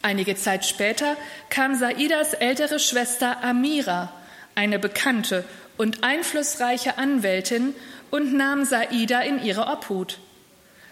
Einige 0.00 0.36
Zeit 0.36 0.64
später 0.64 1.16
kam 1.50 1.74
Saidas 1.74 2.34
ältere 2.34 2.78
Schwester 2.78 3.42
Amira, 3.42 4.12
eine 4.54 4.78
bekannte 4.78 5.44
und 5.76 6.04
einflussreiche 6.04 6.98
Anwältin, 6.98 7.74
und 8.12 8.32
nahm 8.32 8.64
Saida 8.64 9.22
in 9.22 9.42
ihre 9.42 9.66
Obhut. 9.66 10.20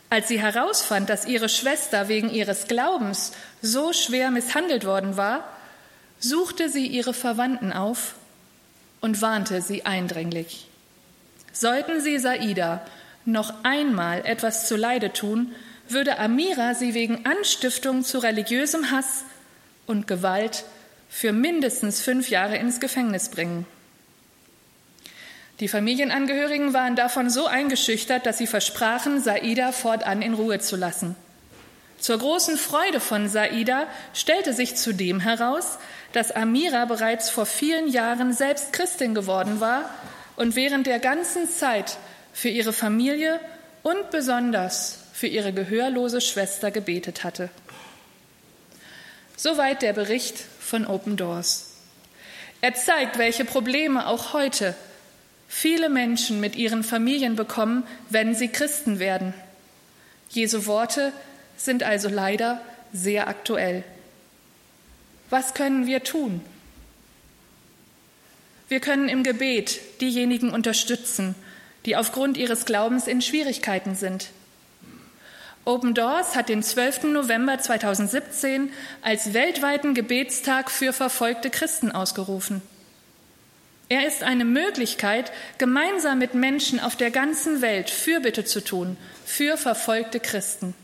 Als 0.09 0.29
sie 0.29 0.41
herausfand, 0.41 1.09
dass 1.09 1.27
ihre 1.27 1.49
Schwester 1.49 2.09
wegen 2.09 2.31
ihres 2.31 2.69
Glaubens 2.69 3.33
so 3.61 3.93
schwer 3.93 4.31
misshandelt 4.31 4.85
worden 4.85 5.17
war, 5.17 5.49
suchte 6.21 6.69
sie 6.69 6.87
ihre 6.87 7.13
Verwandten 7.13 7.73
auf 7.73 8.15
und 9.01 9.21
warnte 9.21 9.61
sie 9.61 9.85
eindringlich. 9.85 10.69
Sollten 11.53 12.01
sie 12.01 12.19
Saida 12.19 12.87
noch 13.25 13.53
einmal 13.65 14.25
etwas 14.25 14.69
zuleide 14.69 15.13
tun, 15.13 15.55
würde 15.89 16.19
Amira 16.19 16.75
sie 16.75 16.95
wegen 16.95 17.27
Anstiftung 17.27 18.05
zu 18.05 18.19
religiösem 18.19 18.91
Hass 18.91 19.25
und 19.87 20.07
Gewalt 20.07 20.65
für 21.09 21.33
mindestens 21.33 22.01
fünf 22.01 22.29
Jahre 22.29 22.57
ins 22.57 22.81
Gefängnis 22.81 23.29
bringen. 23.29 23.67
Die 25.61 25.69
Familienangehörigen 25.69 26.75
waren 26.75 26.97
davon 26.97 27.31
so 27.31 27.47
eingeschüchtert, 27.47 28.27
dass 28.27 28.39
sie 28.39 28.47
versprachen, 28.47 29.23
Saida 29.23 29.73
fortan 29.73 30.21
in 30.21 30.35
Ruhe 30.35 30.59
zu 30.59 30.77
lassen. 30.77 31.17
Zur 31.99 32.19
großen 32.19 32.59
Freude 32.59 33.01
von 33.01 33.29
Saida 33.29 33.87
stellte 34.13 34.53
sich 34.53 34.77
zudem 34.77 35.19
heraus, 35.21 35.79
dass 36.13 36.31
Amira 36.31 36.85
bereits 36.85 37.31
vor 37.31 37.47
vielen 37.47 37.89
Jahren 37.89 38.35
selbst 38.35 38.75
Christin 38.75 39.15
geworden 39.15 39.61
war 39.61 39.89
und 40.37 40.57
während 40.57 40.87
der 40.87 40.99
ganzen 40.99 41.49
Zeit 41.49 41.97
für 42.35 42.51
ihre 42.51 42.75
Familie 42.75 43.41
und 43.83 44.11
besonders 44.11 44.99
für 45.15 45.27
ihre 45.27 45.55
gehörlose 45.55 46.21
Schwester 46.21 46.71
gebetet 46.71 47.25
hatte. 47.25 47.49
Soweit 49.37 49.81
der 49.81 49.95
Bericht 49.95 50.37
von 50.61 50.87
Open 50.87 51.17
Doors. 51.17 51.73
Er 52.61 52.75
zeigt, 52.75 53.17
welche 53.17 53.47
Probleme 53.47 54.07
auch 54.07 54.35
heute 54.35 54.75
viele 55.49 55.89
Menschen 55.89 56.41
mit 56.41 56.57
ihren 56.57 56.83
Familien 56.83 57.37
bekommen, 57.37 57.85
wenn 58.11 58.35
sie 58.35 58.49
Christen 58.49 58.99
werden. 58.99 59.35
Jesu 60.29 60.67
Worte 60.67 61.13
sind 61.57 61.83
also 61.83 62.09
leider 62.09 62.61
sehr 62.93 63.29
aktuell. 63.29 63.85
Was 65.31 65.55
können 65.55 65.87
wir 65.87 66.05
tun? 66.05 66.41
Wir 68.69 68.81
können 68.81 69.09
im 69.09 69.23
Gebet 69.23 69.81
diejenigen 70.01 70.51
unterstützen, 70.51 71.35
die 71.85 71.97
aufgrund 71.97 72.37
ihres 72.37 72.65
Glaubens 72.65 73.07
in 73.07 73.23
Schwierigkeiten 73.23 73.95
sind. 73.95 74.31
Open 75.65 75.95
Doors 75.95 76.37
hat 76.37 76.49
den 76.49 76.63
12. 76.63 77.05
November 77.05 77.59
2017 77.59 78.71
als 79.03 79.35
weltweiten 79.35 79.95
Gebetstag 79.95 80.71
für 80.71 80.93
verfolgte 80.93 81.51
Christen 81.51 81.91
ausgerufen. 81.91 82.63
Er 83.89 84.07
ist 84.07 84.25
eine 84.25 84.45
Möglichkeit, 84.45 85.31
gemeinsam 85.59 86.19
mit 86.19 86.35
Menschen 86.35 86.81
auf 86.81 86.97
der 86.97 87.11
ganzen 87.11 87.63
Welt 87.63 87.89
Fürbitte 87.89 88.45
zu 88.45 88.63
tun 88.63 88.97
für 89.25 89.57
verfolgte 89.57 90.19
Christen. 90.19 90.75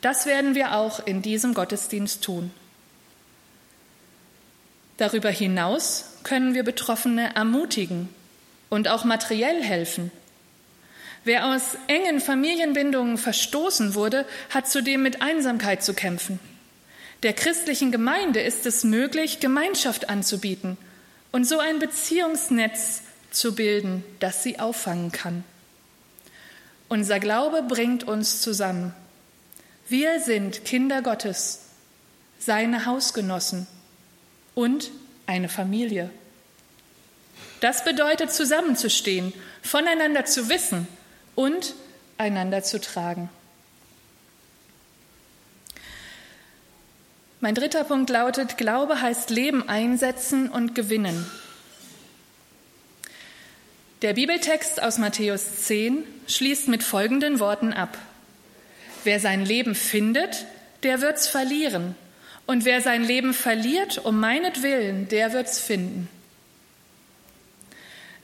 Das 0.00 0.24
werden 0.24 0.54
wir 0.54 0.76
auch 0.76 1.04
in 1.04 1.20
diesem 1.20 1.52
Gottesdienst 1.52 2.22
tun. 2.22 2.52
Darüber 4.98 5.30
hinaus 5.30 6.12
können 6.22 6.54
wir 6.54 6.62
Betroffene 6.62 7.34
ermutigen 7.34 8.08
und 8.68 8.86
auch 8.88 9.04
materiell 9.04 9.62
helfen. 9.62 10.12
Wer 11.24 11.46
aus 11.46 11.76
engen 11.88 12.20
Familienbindungen 12.20 13.18
verstoßen 13.18 13.94
wurde, 13.94 14.26
hat 14.50 14.68
zudem 14.68 15.02
mit 15.02 15.22
Einsamkeit 15.22 15.82
zu 15.82 15.92
kämpfen. 15.92 16.38
Der 17.24 17.32
christlichen 17.32 17.90
Gemeinde 17.90 18.40
ist 18.40 18.64
es 18.64 18.84
möglich, 18.84 19.40
Gemeinschaft 19.40 20.08
anzubieten 20.08 20.78
und 21.32 21.44
so 21.44 21.58
ein 21.58 21.78
Beziehungsnetz 21.78 23.02
zu 23.30 23.54
bilden, 23.54 24.04
das 24.18 24.42
sie 24.42 24.58
auffangen 24.58 25.12
kann. 25.12 25.44
Unser 26.88 27.20
Glaube 27.20 27.62
bringt 27.62 28.04
uns 28.04 28.42
zusammen. 28.42 28.94
Wir 29.88 30.20
sind 30.20 30.64
Kinder 30.64 31.02
Gottes, 31.02 31.60
seine 32.38 32.86
Hausgenossen 32.86 33.66
und 34.54 34.90
eine 35.26 35.48
Familie. 35.48 36.10
Das 37.60 37.84
bedeutet 37.84 38.32
zusammenzustehen, 38.32 39.32
voneinander 39.62 40.24
zu 40.24 40.48
wissen 40.48 40.88
und 41.34 41.74
einander 42.18 42.62
zu 42.62 42.80
tragen. 42.80 43.28
Mein 47.42 47.54
dritter 47.54 47.84
Punkt 47.84 48.10
lautet, 48.10 48.58
Glaube 48.58 49.00
heißt 49.00 49.30
Leben 49.30 49.66
einsetzen 49.66 50.50
und 50.50 50.74
gewinnen. 50.74 51.24
Der 54.02 54.12
Bibeltext 54.12 54.82
aus 54.82 54.98
Matthäus 54.98 55.64
10 55.64 56.04
schließt 56.26 56.68
mit 56.68 56.82
folgenden 56.82 57.40
Worten 57.40 57.72
ab. 57.72 57.96
Wer 59.04 59.20
sein 59.20 59.42
Leben 59.42 59.74
findet, 59.74 60.44
der 60.82 61.00
wird's 61.00 61.28
verlieren. 61.28 61.94
Und 62.46 62.66
wer 62.66 62.82
sein 62.82 63.04
Leben 63.04 63.32
verliert 63.32 64.04
um 64.04 64.20
meinetwillen, 64.20 65.08
der 65.08 65.32
wird's 65.32 65.60
finden. 65.60 66.08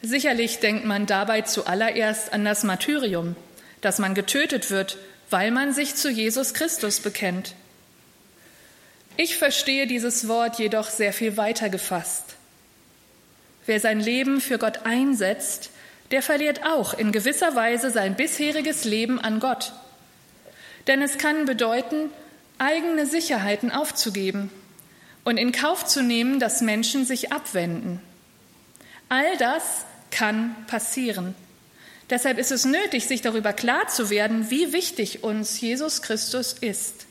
Sicherlich 0.03 0.59
denkt 0.61 0.85
man 0.85 1.07
dabei 1.07 1.41
zuallererst 1.41 2.35
an 2.35 2.45
das 2.45 2.65
Martyrium, 2.65 3.35
dass 3.81 3.99
man 3.99 4.15
getötet 4.15 4.71
wird, 4.71 4.99
weil 5.31 5.51
man 5.51 5.73
sich 5.73 5.95
zu 5.95 6.11
Jesus 6.11 6.53
Christus 6.53 7.01
bekennt. 7.01 7.55
Ich 9.17 9.37
verstehe 9.37 9.87
dieses 9.87 10.29
Wort 10.29 10.59
jedoch 10.59 10.91
sehr 10.91 11.13
viel 11.13 11.37
weiter 11.37 11.69
gefasst. 11.69 12.37
Wer 13.65 13.81
sein 13.81 14.01
Leben 14.01 14.41
für 14.41 14.59
Gott 14.59 14.81
einsetzt, 14.85 15.71
der 16.11 16.23
verliert 16.23 16.65
auch 16.65 16.95
in 16.95 17.13
gewisser 17.13 17.57
Weise 17.57 17.91
sein 17.91 18.15
bisheriges 18.15 18.85
Leben 18.85 19.19
an 19.21 19.41
Gott. 19.41 19.73
Denn 20.87 21.03
es 21.03 21.19
kann 21.19 21.47
bedeuten, 21.47 22.11
eigene 22.59 23.07
Sicherheiten 23.07 23.73
aufzugeben 23.73 24.51
und 25.25 25.37
in 25.37 25.51
Kauf 25.51 25.85
zu 25.85 26.03
nehmen, 26.03 26.39
dass 26.39 26.61
Menschen 26.61 27.05
sich 27.05 27.33
abwenden. 27.33 28.01
All 29.09 29.37
das 29.39 29.85
kann 30.11 30.55
passieren. 30.67 31.35
Deshalb 32.09 32.39
ist 32.39 32.53
es 32.53 32.65
nötig, 32.65 33.07
sich 33.07 33.23
darüber 33.23 33.53
klar 33.53 33.89
zu 33.89 34.11
werden, 34.11 34.51
wie 34.51 34.73
wichtig 34.73 35.25
uns 35.25 35.61
Jesus 35.61 36.03
Christus 36.03 36.53
ist. 36.53 37.06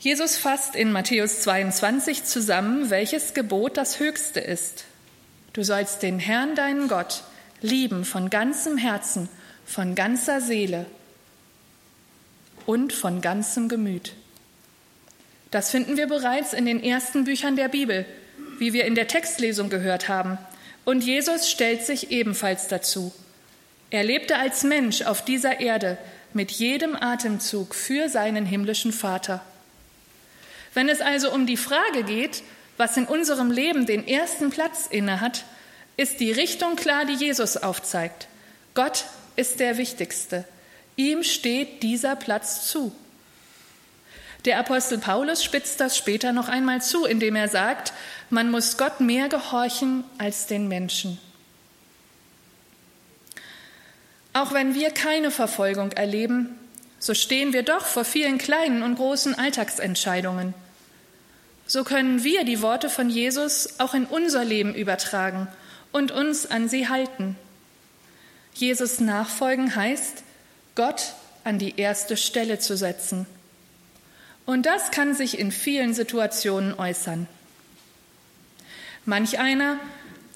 Jesus 0.00 0.38
fasst 0.38 0.76
in 0.76 0.92
Matthäus 0.92 1.42
22 1.42 2.24
zusammen, 2.24 2.88
welches 2.88 3.34
Gebot 3.34 3.76
das 3.76 4.00
höchste 4.00 4.40
ist. 4.40 4.86
Du 5.52 5.62
sollst 5.62 6.02
den 6.02 6.18
Herrn, 6.18 6.54
deinen 6.54 6.88
Gott, 6.88 7.22
lieben 7.60 8.06
von 8.06 8.30
ganzem 8.30 8.78
Herzen, 8.78 9.28
von 9.66 9.94
ganzer 9.94 10.40
Seele 10.40 10.86
und 12.64 12.94
von 12.94 13.20
ganzem 13.20 13.68
Gemüt. 13.68 14.14
Das 15.50 15.70
finden 15.70 15.98
wir 15.98 16.06
bereits 16.06 16.54
in 16.54 16.64
den 16.64 16.82
ersten 16.82 17.24
Büchern 17.24 17.56
der 17.56 17.68
Bibel, 17.68 18.06
wie 18.58 18.72
wir 18.72 18.86
in 18.86 18.94
der 18.94 19.06
Textlesung 19.06 19.68
gehört 19.68 20.08
haben. 20.08 20.38
Und 20.86 21.04
Jesus 21.04 21.50
stellt 21.50 21.84
sich 21.84 22.10
ebenfalls 22.10 22.68
dazu. 22.68 23.12
Er 23.90 24.04
lebte 24.04 24.38
als 24.38 24.64
Mensch 24.64 25.02
auf 25.02 25.22
dieser 25.22 25.60
Erde 25.60 25.98
mit 26.32 26.50
jedem 26.52 26.96
Atemzug 26.96 27.74
für 27.74 28.08
seinen 28.08 28.46
himmlischen 28.46 28.92
Vater. 28.92 29.44
Wenn 30.74 30.88
es 30.88 31.00
also 31.00 31.32
um 31.32 31.46
die 31.46 31.56
Frage 31.56 32.04
geht, 32.04 32.42
was 32.76 32.96
in 32.96 33.06
unserem 33.06 33.50
Leben 33.50 33.86
den 33.86 34.06
ersten 34.06 34.50
Platz 34.50 34.86
innehat, 34.88 35.44
ist 35.96 36.20
die 36.20 36.32
Richtung 36.32 36.76
klar, 36.76 37.04
die 37.04 37.14
Jesus 37.14 37.56
aufzeigt. 37.56 38.28
Gott 38.74 39.04
ist 39.36 39.60
der 39.60 39.76
Wichtigste. 39.76 40.44
Ihm 40.96 41.22
steht 41.22 41.82
dieser 41.82 42.16
Platz 42.16 42.68
zu. 42.68 42.92
Der 44.44 44.58
Apostel 44.58 44.98
Paulus 44.98 45.44
spitzt 45.44 45.80
das 45.80 45.98
später 45.98 46.32
noch 46.32 46.48
einmal 46.48 46.80
zu, 46.80 47.04
indem 47.04 47.36
er 47.36 47.48
sagt, 47.48 47.92
man 48.30 48.50
muss 48.50 48.78
Gott 48.78 49.00
mehr 49.00 49.28
gehorchen 49.28 50.04
als 50.16 50.46
den 50.46 50.68
Menschen. 50.68 51.18
Auch 54.32 54.52
wenn 54.52 54.74
wir 54.74 54.90
keine 54.90 55.30
Verfolgung 55.30 55.92
erleben, 55.92 56.58
so 56.98 57.14
stehen 57.14 57.52
wir 57.52 57.62
doch 57.62 57.84
vor 57.84 58.04
vielen 58.04 58.38
kleinen 58.38 58.82
und 58.82 58.96
großen 58.96 59.34
Alltagsentscheidungen. 59.38 60.54
So 61.70 61.84
können 61.84 62.24
wir 62.24 62.42
die 62.42 62.62
Worte 62.62 62.90
von 62.90 63.08
Jesus 63.08 63.78
auch 63.78 63.94
in 63.94 64.04
unser 64.04 64.44
Leben 64.44 64.74
übertragen 64.74 65.46
und 65.92 66.10
uns 66.10 66.50
an 66.50 66.68
sie 66.68 66.88
halten. 66.88 67.36
Jesus 68.54 68.98
nachfolgen 68.98 69.76
heißt, 69.76 70.24
Gott 70.74 71.14
an 71.44 71.60
die 71.60 71.78
erste 71.78 72.16
Stelle 72.16 72.58
zu 72.58 72.76
setzen. 72.76 73.24
Und 74.46 74.66
das 74.66 74.90
kann 74.90 75.14
sich 75.14 75.38
in 75.38 75.52
vielen 75.52 75.94
Situationen 75.94 76.76
äußern. 76.76 77.28
Manch 79.04 79.38
einer, 79.38 79.78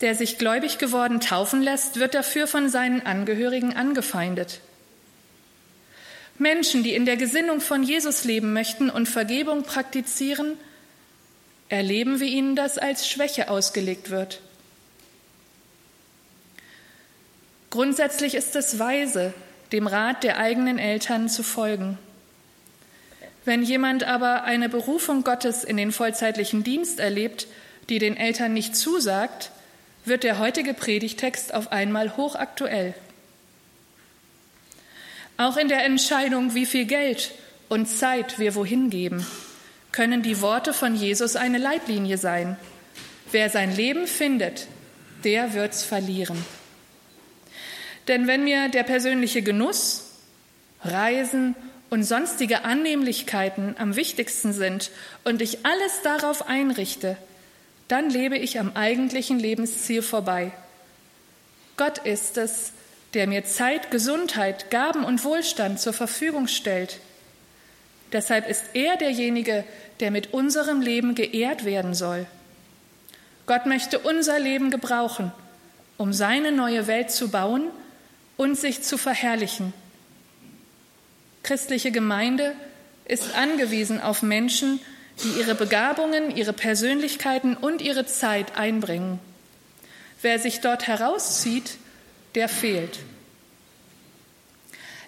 der 0.03 0.15
sich 0.15 0.39
gläubig 0.39 0.79
geworden 0.79 1.19
taufen 1.19 1.63
lässt, 1.63 1.99
wird 1.99 2.15
dafür 2.15 2.47
von 2.47 2.69
seinen 2.69 3.05
Angehörigen 3.05 3.75
angefeindet. 3.75 4.61
Menschen, 6.39 6.85
die 6.85 6.95
in 6.95 7.07
der 7.07 7.17
Gesinnung 7.17 7.61
von 7.61 7.83
Jesus 7.83 8.23
leben 8.23 8.53
möchten 8.53 8.89
und 8.89 9.09
Vergebung 9.09 9.65
praktizieren, 9.65 10.57
erleben, 11.69 12.21
wie 12.21 12.29
ihnen 12.29 12.57
das 12.57 12.79
als 12.79 13.09
Schwäche 13.09 13.49
ausgelegt 13.49 14.11
wird. 14.11 14.41
Grundsätzlich 17.71 18.35
ist 18.35 18.55
es 18.55 18.79
weise, 18.79 19.35
dem 19.73 19.87
Rat 19.87 20.23
der 20.23 20.39
eigenen 20.39 20.79
Eltern 20.79 21.29
zu 21.29 21.43
folgen. 21.43 21.99
Wenn 23.45 23.63
jemand 23.63 24.05
aber 24.05 24.45
eine 24.45 24.69
Berufung 24.69 25.25
Gottes 25.25 25.65
in 25.65 25.77
den 25.77 25.93
vollzeitlichen 25.93 26.63
Dienst 26.65 27.01
erlebt, 27.01 27.47
die 27.89 27.99
den 27.99 28.17
Eltern 28.17 28.55
nicht 28.55 28.77
zusagt, 28.77 29.51
wird 30.05 30.23
der 30.23 30.39
heutige 30.39 30.75
Predigtext 30.75 31.53
auf 31.53 31.73
einmal 31.73 32.17
hochaktuell. 32.17 32.95
Auch 35.37 35.57
in 35.57 35.69
der 35.69 35.85
Entscheidung, 35.85 36.55
wie 36.55 36.67
viel 36.67 36.85
Geld 36.85 37.33
und 37.69 37.87
Zeit 37.87 38.39
wir 38.39 38.55
wohin 38.55 38.89
geben, 38.89 39.27
können 39.95 40.23
die 40.23 40.41
Worte 40.41 40.75
von 40.75 40.97
Jesus 40.97 41.37
eine 41.37 41.59
Leitlinie 41.59 42.19
sein. 42.19 42.57
Wer 43.31 43.49
sein 43.49 43.75
Leben 43.75 44.09
findet, 44.09 44.67
der 45.23 45.55
wird's 45.55 45.85
verlieren. 45.85 46.45
Denn 48.09 48.27
wenn 48.27 48.43
mir 48.43 48.69
der 48.71 48.83
persönliche 48.83 49.43
Genuss, 49.43 50.11
Reisen 50.83 51.55
und 51.91 52.03
sonstige 52.03 52.65
Annehmlichkeiten 52.65 53.77
am 53.79 53.95
wichtigsten 53.95 54.53
sind 54.53 54.91
und 55.23 55.41
ich 55.41 55.65
alles 55.65 56.03
darauf 56.03 56.49
einrichte, 56.49 57.17
dann 57.87 58.11
lebe 58.11 58.37
ich 58.37 58.59
am 58.59 58.73
eigentlichen 58.75 59.39
Lebensziel 59.39 60.03
vorbei. 60.03 60.51
Gott 61.77 61.99
ist 61.99 62.37
es, 62.37 62.73
der 63.15 63.29
mir 63.29 63.45
Zeit, 63.45 63.93
Gesundheit, 63.93 64.73
Gaben 64.73 65.05
und 65.05 65.23
Wohlstand 65.23 65.79
zur 65.79 65.93
Verfügung 65.93 66.49
stellt. 66.49 66.99
Deshalb 68.15 68.49
ist 68.49 68.65
er 68.73 68.97
derjenige, 68.97 69.65
der 70.01 70.11
mit 70.11 70.33
unserem 70.33 70.81
Leben 70.81 71.15
geehrt 71.15 71.67
werden 71.67 71.93
soll. 71.93 72.27
Gott 73.45 73.67
möchte 73.67 73.99
unser 73.99 74.41
Leben 74.41 74.71
gebrauchen, 74.71 75.33
um 75.99 76.15
seine 76.15 76.51
neue 76.51 76.87
Welt 76.87 77.11
zu 77.11 77.29
bauen 77.29 77.65
und 78.39 78.57
sich 78.59 78.83
zu 78.83 78.97
verherrlichen 78.97 79.75
Christliche 81.45 81.93
Gemeinde 81.93 82.57
ist 83.05 83.37
angewiesen 83.37 84.01
auf 84.01 84.23
Menschen, 84.23 84.81
die 85.23 85.41
ihre 85.41 85.55
Begabungen, 85.55 86.35
ihre 86.35 86.55
Persönlichkeiten 86.55 87.55
und 87.55 87.83
ihre 87.83 88.07
Zeit 88.07 88.57
einbringen. 88.57 89.21
Wer 90.23 90.39
sich 90.39 90.63
dort 90.63 90.87
herauszieht, 90.87 91.77
der 92.35 92.49
fehlt. 92.49 92.99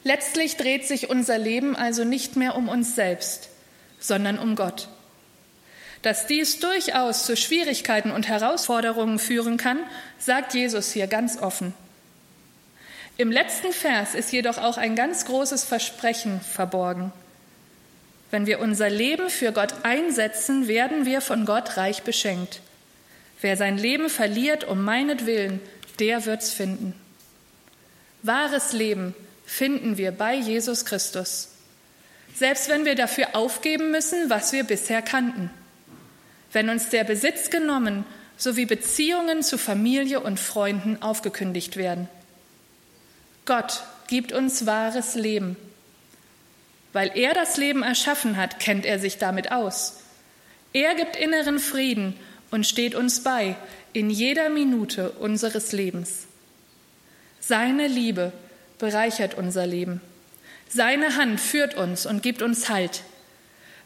Letztlich 0.06 0.56
dreht 0.56 0.86
sich 0.86 1.10
unser 1.10 1.36
Leben 1.36 1.74
also 1.74 2.04
nicht 2.04 2.36
mehr 2.36 2.54
um 2.54 2.68
uns 2.68 2.94
selbst, 2.94 3.48
sondern 3.98 4.38
um 4.38 4.54
Gott. 4.54 4.86
Dass 6.02 6.28
dies 6.28 6.60
durchaus 6.60 7.26
zu 7.26 7.36
Schwierigkeiten 7.36 8.12
und 8.12 8.28
Herausforderungen 8.28 9.18
führen 9.18 9.56
kann, 9.56 9.80
sagt 10.20 10.54
Jesus 10.54 10.92
hier 10.92 11.08
ganz 11.08 11.42
offen. 11.42 11.74
Im 13.16 13.32
letzten 13.32 13.72
Vers 13.72 14.14
ist 14.14 14.30
jedoch 14.30 14.58
auch 14.58 14.76
ein 14.76 14.94
ganz 14.94 15.24
großes 15.24 15.64
Versprechen 15.64 16.40
verborgen. 16.40 17.10
Wenn 18.30 18.46
wir 18.46 18.60
unser 18.60 18.88
Leben 18.88 19.28
für 19.28 19.50
Gott 19.50 19.74
einsetzen, 19.82 20.68
werden 20.68 21.04
wir 21.04 21.20
von 21.20 21.46
Gott 21.46 21.78
reich 21.78 22.04
beschenkt. 22.04 22.60
Wer 23.40 23.56
sein 23.56 23.76
Leben 23.76 24.08
verliert 24.08 24.62
um 24.62 24.84
meinetwillen, 24.84 25.58
der 25.98 26.26
wird's 26.26 26.52
finden. 26.52 26.94
Wahres 28.22 28.72
Leben 28.72 29.16
finden 29.46 29.96
wir 29.96 30.10
bei 30.10 30.34
Jesus 30.34 30.84
Christus. 30.84 31.48
Selbst 32.34 32.68
wenn 32.68 32.84
wir 32.84 32.96
dafür 32.96 33.34
aufgeben 33.34 33.90
müssen, 33.90 34.28
was 34.28 34.52
wir 34.52 34.64
bisher 34.64 35.00
kannten. 35.00 35.50
Wenn 36.52 36.68
uns 36.68 36.90
der 36.90 37.04
Besitz 37.04 37.48
genommen 37.48 38.04
sowie 38.36 38.66
Beziehungen 38.66 39.42
zu 39.42 39.56
Familie 39.56 40.20
und 40.20 40.38
Freunden 40.38 41.00
aufgekündigt 41.00 41.76
werden. 41.78 42.08
Gott 43.46 43.84
gibt 44.08 44.32
uns 44.32 44.66
wahres 44.66 45.14
Leben. 45.14 45.56
Weil 46.92 47.12
er 47.14 47.32
das 47.32 47.56
Leben 47.56 47.82
erschaffen 47.82 48.36
hat, 48.36 48.60
kennt 48.60 48.84
er 48.84 48.98
sich 48.98 49.18
damit 49.18 49.52
aus. 49.52 50.00
Er 50.72 50.94
gibt 50.94 51.16
inneren 51.16 51.58
Frieden 51.58 52.14
und 52.50 52.66
steht 52.66 52.94
uns 52.94 53.22
bei 53.22 53.56
in 53.92 54.10
jeder 54.10 54.50
Minute 54.50 55.10
unseres 55.12 55.72
Lebens. 55.72 56.26
Seine 57.40 57.86
Liebe 57.86 58.32
bereichert 58.78 59.34
unser 59.34 59.66
Leben. 59.66 60.00
Seine 60.68 61.16
Hand 61.16 61.40
führt 61.40 61.74
uns 61.74 62.06
und 62.06 62.22
gibt 62.22 62.42
uns 62.42 62.68
Halt. 62.68 63.02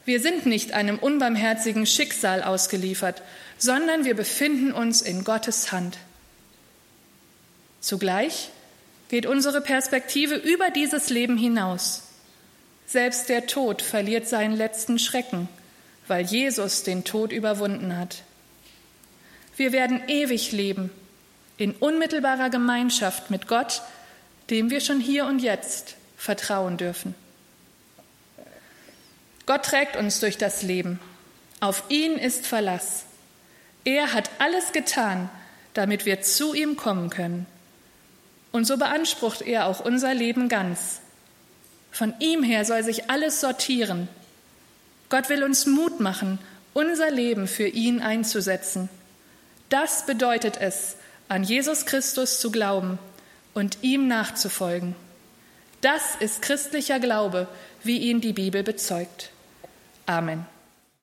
Wir 0.04 0.20
sind 0.20 0.46
nicht 0.46 0.72
einem 0.72 0.98
unbarmherzigen 0.98 1.86
Schicksal 1.86 2.42
ausgeliefert, 2.42 3.22
sondern 3.58 4.04
wir 4.04 4.14
befinden 4.14 4.72
uns 4.72 5.02
in 5.02 5.24
Gottes 5.24 5.72
Hand. 5.72 5.98
Zugleich 7.80 8.50
geht 9.08 9.26
unsere 9.26 9.60
Perspektive 9.60 10.34
über 10.34 10.70
dieses 10.70 11.10
Leben 11.10 11.36
hinaus. 11.36 12.02
Selbst 12.86 13.28
der 13.28 13.46
Tod 13.46 13.82
verliert 13.82 14.26
seinen 14.26 14.56
letzten 14.56 14.98
Schrecken, 14.98 15.48
weil 16.08 16.24
Jesus 16.24 16.82
den 16.82 17.04
Tod 17.04 17.32
überwunden 17.32 17.96
hat. 17.96 18.22
Wir 19.56 19.72
werden 19.72 20.02
ewig 20.08 20.52
leben, 20.52 20.90
in 21.56 21.72
unmittelbarer 21.72 22.50
Gemeinschaft 22.50 23.30
mit 23.30 23.46
Gott, 23.46 23.82
dem 24.50 24.70
wir 24.70 24.80
schon 24.80 25.00
hier 25.00 25.26
und 25.26 25.40
jetzt 25.40 25.94
vertrauen 26.16 26.76
dürfen. 26.76 27.14
Gott 29.46 29.64
trägt 29.64 29.96
uns 29.96 30.20
durch 30.20 30.38
das 30.38 30.62
Leben. 30.62 31.00
Auf 31.60 31.84
ihn 31.88 32.12
ist 32.12 32.46
Verlass. 32.46 33.04
Er 33.84 34.12
hat 34.12 34.30
alles 34.38 34.72
getan, 34.72 35.30
damit 35.74 36.04
wir 36.04 36.20
zu 36.20 36.54
ihm 36.54 36.76
kommen 36.76 37.10
können. 37.10 37.46
Und 38.52 38.64
so 38.66 38.76
beansprucht 38.76 39.42
er 39.42 39.66
auch 39.66 39.80
unser 39.80 40.14
Leben 40.14 40.48
ganz. 40.48 41.00
Von 41.92 42.14
ihm 42.18 42.42
her 42.42 42.64
soll 42.64 42.82
sich 42.82 43.10
alles 43.10 43.40
sortieren. 43.40 44.08
Gott 45.08 45.28
will 45.28 45.42
uns 45.42 45.66
Mut 45.66 46.00
machen, 46.00 46.38
unser 46.72 47.10
Leben 47.10 47.46
für 47.48 47.66
ihn 47.66 48.00
einzusetzen. 48.00 48.88
Das 49.68 50.06
bedeutet 50.06 50.56
es, 50.60 50.96
an 51.28 51.44
Jesus 51.44 51.86
Christus 51.86 52.40
zu 52.40 52.50
glauben 52.50 52.98
und 53.54 53.78
ihm 53.82 54.08
nachzufolgen. 54.08 54.94
Das 55.80 56.16
ist 56.16 56.42
christlicher 56.42 57.00
Glaube, 57.00 57.48
wie 57.82 57.98
ihn 57.98 58.20
die 58.20 58.32
Bibel 58.32 58.62
bezeugt. 58.62 59.30
Amen. 60.06 60.46